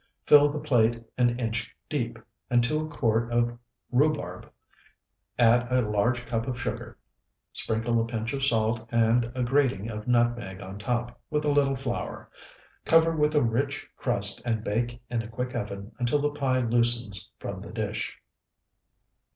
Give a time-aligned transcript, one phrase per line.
[0.25, 2.17] Fill the plate an inch deep,
[2.49, 3.55] and to a quart of
[3.91, 4.51] rhubarb
[5.37, 6.97] add a large cup of sugar.
[7.53, 11.75] Sprinkle a pinch of salt, and a grating of nutmeg on top, with a little
[11.75, 12.31] flour.
[12.83, 17.31] Cover with a rich crust and bake in a quick oven until the pie loosens
[17.37, 18.17] from the dish.